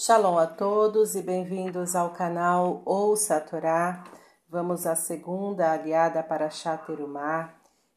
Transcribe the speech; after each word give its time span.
Shalom 0.00 0.38
a 0.38 0.46
todos 0.46 1.16
e 1.16 1.22
bem-vindos 1.22 1.96
ao 1.96 2.10
canal 2.10 2.82
Ouça 2.84 3.38
a 3.38 3.40
Torá. 3.40 4.04
Vamos 4.48 4.86
à 4.86 4.94
segunda 4.94 5.72
aliada 5.72 6.22
para 6.22 6.48
Chaterumá, 6.50 7.52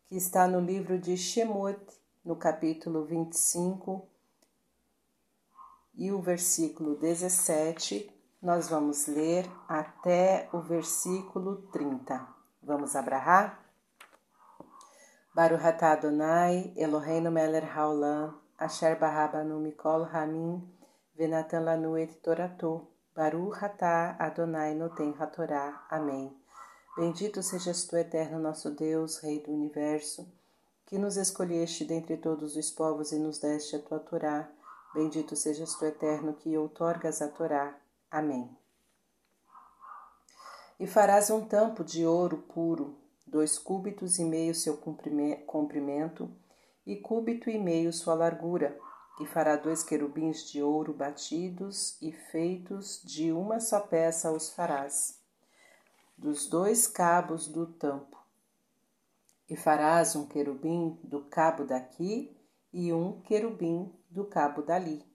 que 0.08 0.18
está 0.18 0.48
no 0.48 0.60
livro 0.60 0.98
de 0.98 1.16
Shemot, 1.16 1.80
no 2.26 2.36
capítulo 2.36 3.06
25 3.06 4.10
e 5.94 6.12
o 6.12 6.20
versículo 6.20 6.96
17. 6.96 8.12
Nós 8.42 8.68
vamos 8.68 9.06
ler 9.06 9.48
até 9.70 10.50
o 10.52 10.58
versículo 10.58 11.58
30. 11.72 12.28
Vamos 12.64 12.96
abrahar? 12.96 13.64
Baruch 15.36 15.64
atah 15.64 15.92
Adonai, 15.92 16.74
Eloheinu 16.76 17.30
melech 17.30 17.68
haolam, 17.68 18.34
asher 18.58 18.98
barabanu 18.98 19.60
mikol 19.60 20.10
hamim, 20.12 20.68
Venatan 21.22 21.66
lanu 21.66 21.98
et 21.98 22.20
torato, 22.24 22.88
Baruch 23.16 23.64
atah 23.64 24.16
Adonai 24.18 24.74
noten 24.74 25.14
hatorá. 25.20 25.86
Amém. 25.88 26.36
Bendito 26.98 27.44
sejas 27.44 27.86
tu, 27.86 27.96
eterno 27.96 28.40
nosso 28.40 28.72
Deus, 28.72 29.20
Rei 29.20 29.40
do 29.40 29.52
Universo, 29.52 30.28
que 30.88 30.98
nos 30.98 31.18
escolheste 31.18 31.86
dentre 31.86 32.18
todos 32.18 32.56
os 32.56 32.72
povos 32.72 33.12
e 33.12 33.20
nos 33.20 33.38
deste 33.38 33.76
a 33.76 33.80
tua 33.80 34.00
Torá. 34.00 34.50
Bendito 34.96 35.36
sejas 35.36 35.76
tu, 35.76 35.86
eterno, 35.86 36.34
que 36.34 36.58
outorgas 36.58 37.22
a 37.22 37.28
Torá. 37.28 37.78
Amém. 38.10 38.50
E 40.80 40.88
farás 40.88 41.30
um 41.30 41.46
tampo 41.46 41.84
de 41.84 42.04
ouro 42.04 42.38
puro, 42.52 42.98
dois 43.28 43.60
cúbitos 43.60 44.18
e 44.18 44.24
meio 44.24 44.56
seu 44.56 44.76
comprimento, 45.46 46.32
e 46.84 46.96
cúbito 46.96 47.48
e 47.48 47.60
meio 47.60 47.94
sua 47.94 48.16
largura, 48.16 48.76
e 49.22 49.26
fará 49.28 49.56
dois 49.56 49.84
querubins 49.84 50.50
de 50.50 50.64
ouro 50.64 50.94
batidos 50.94 51.96
e 52.02 52.12
feitos 52.12 53.00
de 53.04 53.32
uma 53.32 53.60
só 53.60 53.80
peça 53.80 54.32
os 54.32 54.50
farás, 54.50 55.20
dos 56.18 56.48
dois 56.48 56.88
cabos 56.88 57.48
do 57.48 57.68
tampo. 57.68 58.18
E 59.48 59.56
farás 59.56 60.16
um 60.16 60.26
querubim 60.26 61.00
do 61.04 61.22
cabo 61.26 61.64
daqui 61.66 62.36
e 62.74 62.92
um 62.92 63.22
querubim 63.22 63.94
do 64.10 64.26
cabo 64.26 64.64
dali. 64.64 65.06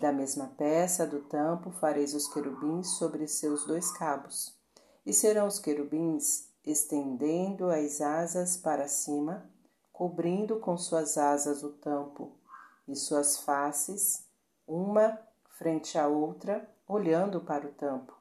Da 0.00 0.10
mesma 0.10 0.46
peça 0.56 1.06
do 1.06 1.20
tampo 1.20 1.70
fareis 1.70 2.14
os 2.14 2.26
querubins 2.26 2.96
sobre 2.96 3.28
seus 3.28 3.66
dois 3.66 3.90
cabos, 3.90 4.56
e 5.04 5.12
serão 5.12 5.46
os 5.46 5.58
querubins 5.58 6.48
estendendo 6.64 7.68
as 7.68 8.00
asas 8.00 8.56
para 8.56 8.88
cima, 8.88 9.50
cobrindo 9.92 10.58
com 10.60 10.78
suas 10.78 11.18
asas 11.18 11.62
o 11.62 11.68
tampo 11.74 12.32
e 12.86 12.94
suas 12.94 13.38
faces, 13.38 14.26
uma 14.66 15.18
frente 15.50 15.98
à 15.98 16.06
outra, 16.06 16.68
olhando 16.86 17.40
para 17.40 17.66
o 17.66 17.72
tampo. 17.72 18.14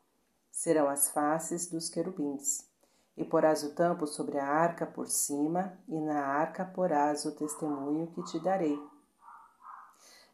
Serão 0.52 0.88
as 0.88 1.10
faces 1.10 1.70
dos 1.70 1.90
querubins. 1.90 2.68
E 3.16 3.24
porás 3.24 3.64
o 3.64 3.76
tampo 3.76 4.08
sobre 4.08 4.40
a 4.40 4.48
arca 4.48 4.86
por 4.86 5.08
cima, 5.08 5.78
e 5.88 6.00
na 6.00 6.26
arca 6.26 6.66
porás 6.66 7.26
o 7.26 7.32
testemunho 7.32 8.08
que 8.08 8.24
te 8.24 8.40
darei. 8.40 8.80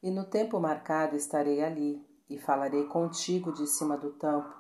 E 0.02 0.10
no 0.10 0.24
tempo 0.24 0.60
marcado 0.60 1.16
estarei 1.16 1.62
ali, 1.62 2.06
e 2.30 2.38
falarei 2.38 2.86
contigo 2.86 3.52
de 3.52 3.68
cima 3.68 3.98
do 3.98 4.12
tampo, 4.12 4.56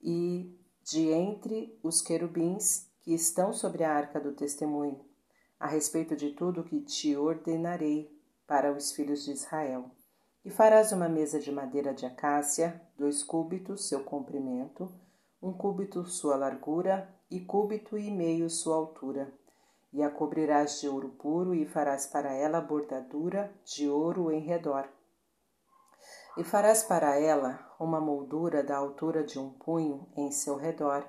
e 0.00 0.56
de 0.82 1.08
entre 1.08 1.78
os 1.82 2.02
querubins 2.02 2.86
que 3.02 3.14
estão 3.14 3.52
sobre 3.52 3.82
a 3.82 3.92
arca 3.92 4.20
do 4.20 4.32
testemunho, 4.32 5.04
a 5.58 5.66
respeito 5.66 6.14
de 6.14 6.30
tudo 6.30 6.62
que 6.62 6.80
te 6.82 7.16
ordenarei 7.16 8.13
para 8.46 8.72
os 8.72 8.92
filhos 8.92 9.24
de 9.24 9.32
Israel. 9.32 9.90
E 10.44 10.50
farás 10.50 10.92
uma 10.92 11.08
mesa 11.08 11.40
de 11.40 11.50
madeira 11.50 11.94
de 11.94 12.04
acácia, 12.04 12.80
dois 12.98 13.22
cúbitos 13.22 13.88
seu 13.88 14.04
comprimento, 14.04 14.92
um 15.42 15.52
cúbito 15.52 16.04
sua 16.04 16.36
largura 16.36 17.08
e 17.30 17.40
cúbito 17.40 17.96
e 17.96 18.10
meio 18.10 18.50
sua 18.50 18.76
altura. 18.76 19.32
E 19.92 20.02
a 20.02 20.10
cobrirás 20.10 20.80
de 20.80 20.88
ouro 20.88 21.10
puro 21.10 21.54
e 21.54 21.64
farás 21.64 22.06
para 22.06 22.32
ela 22.32 22.60
bordadura 22.60 23.50
de 23.64 23.88
ouro 23.88 24.30
em 24.30 24.40
redor. 24.40 24.88
E 26.36 26.44
farás 26.44 26.82
para 26.82 27.18
ela 27.18 27.74
uma 27.78 28.00
moldura 28.00 28.62
da 28.62 28.76
altura 28.76 29.22
de 29.22 29.38
um 29.38 29.50
punho 29.50 30.06
em 30.16 30.30
seu 30.32 30.56
redor, 30.56 31.06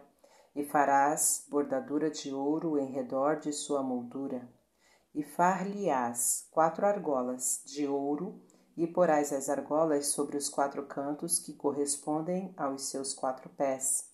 e 0.56 0.64
farás 0.64 1.46
bordadura 1.50 2.10
de 2.10 2.32
ouro 2.32 2.78
em 2.78 2.92
redor 2.92 3.38
de 3.38 3.52
sua 3.52 3.82
moldura 3.82 4.48
e 5.16 5.24
far-lhe-ás 5.24 6.46
quatro 6.52 6.86
argolas 6.86 7.62
de 7.66 7.88
ouro, 7.88 8.42
e 8.76 8.86
porás 8.86 9.32
as 9.32 9.48
argolas 9.48 10.08
sobre 10.08 10.36
os 10.36 10.50
quatro 10.50 10.84
cantos 10.86 11.40
que 11.40 11.54
correspondem 11.54 12.54
aos 12.58 12.90
seus 12.90 13.14
quatro 13.14 13.50
pés. 13.50 14.10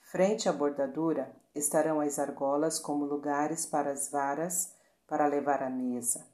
Frente 0.00 0.48
à 0.48 0.52
bordadura 0.52 1.30
estarão 1.54 2.00
as 2.00 2.18
argolas 2.18 2.78
como 2.78 3.04
lugares 3.04 3.66
para 3.66 3.90
as 3.92 4.10
varas 4.10 4.72
para 5.06 5.26
levar 5.26 5.62
à 5.62 5.68
mesa. 5.68 6.26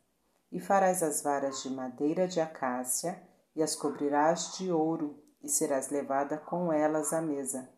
E 0.52 0.60
farás 0.60 1.02
as 1.02 1.20
varas 1.20 1.60
de 1.64 1.70
madeira 1.70 2.28
de 2.28 2.40
acácia, 2.40 3.20
e 3.56 3.62
as 3.62 3.74
cobrirás 3.74 4.56
de 4.56 4.70
ouro, 4.70 5.20
e 5.42 5.48
serás 5.48 5.88
levada 5.88 6.38
com 6.38 6.72
elas 6.72 7.12
à 7.12 7.20
mesa. 7.20 7.68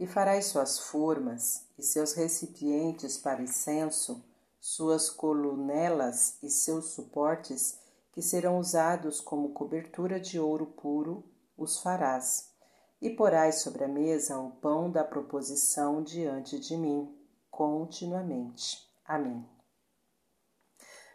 E 0.00 0.06
farás 0.06 0.46
suas 0.46 0.80
formas 0.80 1.64
e 1.78 1.82
seus 1.84 2.14
recipientes 2.14 3.16
para 3.16 3.40
incenso, 3.40 4.24
suas 4.62 5.10
colunelas 5.10 6.40
e 6.40 6.48
seus 6.48 6.92
suportes, 6.94 7.80
que 8.12 8.22
serão 8.22 8.60
usados 8.60 9.20
como 9.20 9.52
cobertura 9.52 10.20
de 10.20 10.38
ouro 10.38 10.66
puro, 10.66 11.24
os 11.58 11.82
farás. 11.82 12.54
E 13.00 13.10
porás 13.10 13.56
sobre 13.56 13.82
a 13.82 13.88
mesa 13.88 14.38
o 14.38 14.52
pão 14.52 14.88
da 14.88 15.02
proposição 15.02 16.00
diante 16.00 16.60
de 16.60 16.76
mim, 16.76 17.12
continuamente. 17.50 18.88
Amém. 19.04 19.44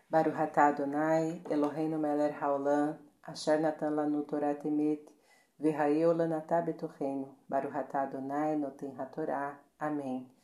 Baruch 0.09 0.59
Adonai, 0.59 1.41
Eloheinu 1.49 1.97
melech 1.97 2.35
haolam, 2.43 2.99
asher 3.23 3.61
natan 3.61 3.91
lanu 3.91 4.25
Torah 4.25 4.55
temet, 4.55 5.07
v'ha'eu 5.57 6.11
lanatah 6.11 6.61
betocheinu, 6.63 7.33
Baruch 7.47 7.95
Adonai 7.95 8.57
noten 8.57 8.93
hatorá. 8.99 9.57
Amém. 9.79 10.36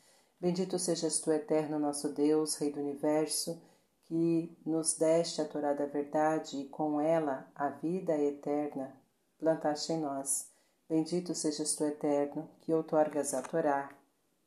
Bendito 0.43 0.77
sejas 0.77 1.21
tu, 1.21 1.31
eterno 1.31 1.79
nosso 1.79 2.09
Deus, 2.09 2.55
Rei 2.55 2.69
do 2.69 2.81
universo, 2.81 3.61
que 4.01 4.53
nos 4.65 4.93
deste 4.93 5.39
a 5.39 5.45
Torá 5.45 5.71
da 5.71 5.85
verdade 5.85 6.57
e 6.57 6.67
com 6.67 6.99
ela 6.99 7.49
a 7.55 7.69
vida 7.69 8.17
eterna 8.17 8.93
plantaste 9.39 9.93
em 9.93 10.01
nós. 10.01 10.49
Bendito 10.89 11.33
sejas 11.33 11.75
tu, 11.75 11.85
eterno, 11.85 12.49
que 12.59 12.73
outorgas 12.73 13.33
a 13.33 13.41
Torá. 13.41 13.89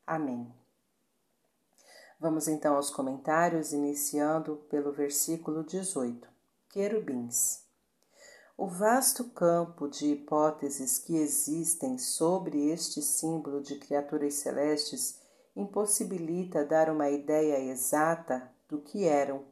Amém. 0.05 0.53
Vamos 2.19 2.47
então 2.47 2.75
aos 2.75 2.91
comentários, 2.91 3.73
iniciando 3.73 4.57
pelo 4.69 4.91
versículo 4.91 5.63
18. 5.63 6.27
Querubins. 6.69 7.63
O 8.55 8.67
vasto 8.67 9.23
campo 9.31 9.87
de 9.87 10.11
hipóteses 10.11 10.99
que 10.99 11.17
existem 11.17 11.97
sobre 11.97 12.69
este 12.69 13.01
símbolo 13.01 13.63
de 13.63 13.79
criaturas 13.79 14.35
celestes 14.35 15.25
impossibilita 15.57 16.63
dar 16.63 16.87
uma 16.87 17.09
ideia 17.09 17.59
exata 17.59 18.47
do 18.69 18.79
que 18.79 19.05
eram. 19.05 19.43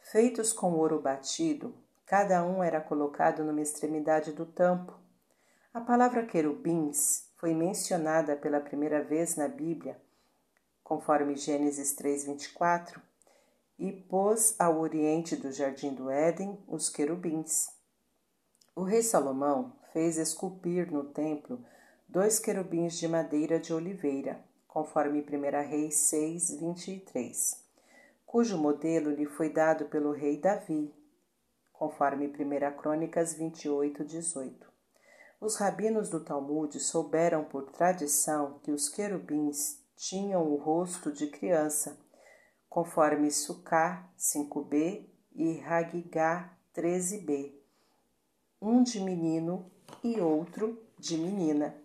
Feitos 0.00 0.52
com 0.52 0.74
ouro 0.74 1.00
batido, 1.00 1.74
cada 2.06 2.44
um 2.44 2.62
era 2.62 2.80
colocado 2.80 3.42
numa 3.42 3.60
extremidade 3.60 4.32
do 4.32 4.46
tampo. 4.46 4.96
A 5.72 5.80
palavra 5.80 6.24
querubins 6.24 7.28
foi 7.36 7.52
mencionada 7.52 8.36
pela 8.36 8.60
primeira 8.60 9.02
vez 9.02 9.34
na 9.34 9.48
Bíblia, 9.48 10.00
conforme 10.84 11.34
Gênesis 11.34 11.96
3:24, 11.96 13.02
e 13.76 13.90
pôs 13.90 14.54
ao 14.56 14.78
oriente 14.78 15.34
do 15.34 15.50
jardim 15.50 15.92
do 15.92 16.08
Éden 16.10 16.62
os 16.68 16.88
querubins. 16.88 17.70
O 18.76 18.84
rei 18.84 19.02
Salomão 19.02 19.72
fez 19.92 20.16
esculpir 20.16 20.92
no 20.92 21.04
templo 21.04 21.64
dois 22.08 22.38
querubins 22.38 22.96
de 22.96 23.08
madeira 23.08 23.58
de 23.58 23.74
oliveira, 23.74 24.40
conforme 24.74 25.20
1 25.20 25.68
Reis 25.68 25.94
6, 26.08 26.58
23, 26.58 27.64
cujo 28.26 28.58
modelo 28.58 29.08
lhe 29.08 29.24
foi 29.24 29.48
dado 29.48 29.84
pelo 29.84 30.10
rei 30.10 30.36
Davi, 30.36 30.92
conforme 31.72 32.26
1 32.26 32.76
Crônicas 32.76 33.34
28, 33.34 34.04
18. 34.04 34.68
Os 35.40 35.54
rabinos 35.54 36.10
do 36.10 36.24
Talmud 36.24 36.80
souberam 36.80 37.44
por 37.44 37.70
tradição 37.70 38.58
que 38.64 38.72
os 38.72 38.88
querubins 38.88 39.78
tinham 39.94 40.42
o 40.42 40.56
rosto 40.56 41.12
de 41.12 41.28
criança, 41.28 41.96
conforme 42.68 43.30
Suká 43.30 44.10
5b 44.18 45.06
e 45.36 45.60
Hagigá 45.60 46.52
13b, 46.74 47.54
um 48.60 48.82
de 48.82 48.98
menino 48.98 49.70
e 50.02 50.20
outro 50.20 50.82
de 50.98 51.16
menina. 51.16 51.83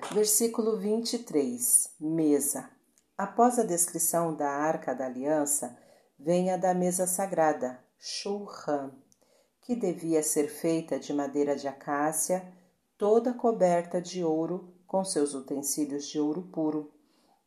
Versículo 0.00 0.78
23. 0.78 1.90
Mesa. 2.00 2.70
Após 3.16 3.58
a 3.58 3.62
descrição 3.62 4.34
da 4.34 4.48
Arca 4.48 4.94
da 4.94 5.04
Aliança, 5.04 5.78
vem 6.18 6.50
a 6.50 6.56
da 6.56 6.72
mesa 6.72 7.06
sagrada, 7.06 7.78
Shulchan, 7.98 8.90
que 9.60 9.76
devia 9.76 10.22
ser 10.22 10.48
feita 10.48 10.98
de 10.98 11.12
madeira 11.12 11.54
de 11.54 11.68
acácia, 11.68 12.42
toda 12.96 13.34
coberta 13.34 14.00
de 14.00 14.24
ouro, 14.24 14.74
com 14.86 15.04
seus 15.04 15.34
utensílios 15.34 16.06
de 16.06 16.18
ouro 16.18 16.42
puro. 16.50 16.90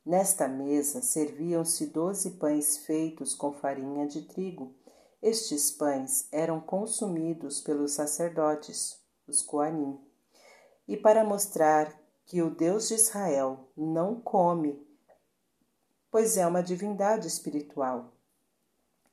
Nesta 0.05 0.47
mesa 0.47 1.01
serviam-se 1.01 1.87
doze 1.87 2.31
pães 2.31 2.77
feitos 2.77 3.33
com 3.33 3.53
farinha 3.53 4.07
de 4.07 4.21
trigo. 4.21 4.75
Estes 5.19 5.71
pães 5.71 6.27
eram 6.31 6.61
consumidos 6.61 7.59
pelos 7.59 7.93
sacerdotes, 7.93 8.99
os 9.27 9.41
Coanim. 9.41 9.99
E 10.87 10.95
para 10.95 11.23
mostrar 11.23 12.04
que 12.25 12.41
o 12.41 12.49
Deus 12.49 12.87
de 12.87 12.95
Israel 12.95 13.69
não 13.77 14.19
come, 14.19 14.85
pois 16.09 16.37
é 16.37 16.45
uma 16.45 16.63
divindade 16.63 17.27
espiritual, 17.27 18.13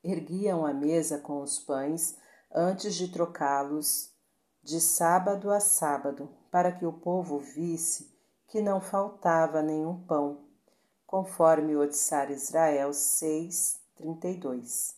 erguiam 0.03 0.65
a 0.65 0.73
mesa 0.73 1.19
com 1.19 1.41
os 1.41 1.59
pães 1.59 2.17
antes 2.51 2.95
de 2.95 3.07
trocá-los 3.07 4.11
de 4.61 4.79
sábado 4.79 5.51
a 5.51 5.59
sábado, 5.59 6.29
para 6.49 6.71
que 6.71 6.85
o 6.85 6.93
povo 6.93 7.39
visse 7.39 8.13
que 8.47 8.61
não 8.61 8.79
faltava 8.79 9.61
nenhum 9.61 10.01
pão 10.05 10.43
conforme 11.13 11.75
o 11.75 11.81
Otsar 11.81 12.31
Israel 12.31 12.91
6:32. 12.91 14.95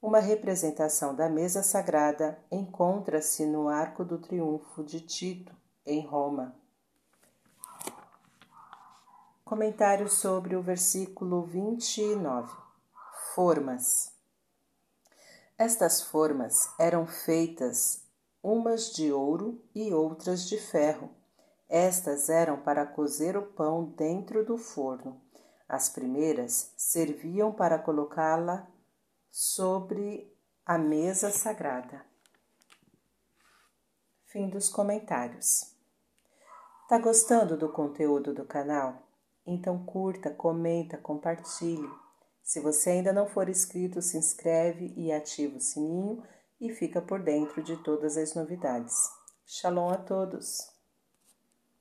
Uma 0.00 0.18
representação 0.18 1.14
da 1.14 1.28
mesa 1.28 1.62
sagrada 1.62 2.42
encontra-se 2.50 3.44
no 3.44 3.68
Arco 3.68 4.02
do 4.02 4.16
Triunfo 4.16 4.82
de 4.82 5.00
Tito, 5.00 5.54
em 5.84 6.00
Roma. 6.06 6.56
Comentário 9.48 10.08
sobre 10.08 10.56
o 10.56 10.60
versículo 10.60 11.44
29. 11.44 12.52
Formas. 13.32 14.12
Estas 15.56 16.02
formas 16.02 16.68
eram 16.80 17.06
feitas 17.06 18.02
umas 18.42 18.92
de 18.92 19.12
ouro 19.12 19.62
e 19.72 19.94
outras 19.94 20.48
de 20.48 20.58
ferro. 20.58 21.10
Estas 21.68 22.28
eram 22.28 22.60
para 22.60 22.84
cozer 22.84 23.36
o 23.36 23.42
pão 23.42 23.84
dentro 23.84 24.44
do 24.44 24.58
forno. 24.58 25.22
As 25.68 25.88
primeiras 25.88 26.72
serviam 26.76 27.52
para 27.52 27.78
colocá-la 27.78 28.66
sobre 29.30 30.28
a 30.66 30.76
mesa 30.76 31.30
sagrada. 31.30 32.04
Fim 34.24 34.48
dos 34.48 34.68
comentários. 34.68 35.72
Tá 36.88 36.98
gostando 36.98 37.56
do 37.56 37.68
conteúdo 37.68 38.34
do 38.34 38.44
canal? 38.44 39.05
Então 39.46 39.84
curta, 39.84 40.30
comenta, 40.30 40.98
compartilhe. 40.98 41.88
Se 42.42 42.60
você 42.60 42.90
ainda 42.90 43.12
não 43.12 43.26
for 43.26 43.48
inscrito, 43.48 44.02
se 44.02 44.18
inscreve 44.18 44.92
e 44.96 45.12
ativa 45.12 45.56
o 45.56 45.60
sininho 45.60 46.22
e 46.60 46.72
fica 46.72 47.00
por 47.00 47.22
dentro 47.22 47.62
de 47.62 47.76
todas 47.76 48.16
as 48.16 48.34
novidades. 48.34 48.94
Shalom 49.46 49.90
a 49.90 49.96
todos! 49.96 50.75